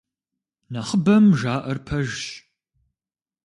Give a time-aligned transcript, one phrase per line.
[0.71, 2.23] Нэхъыбэм жаӀэр пэжщ.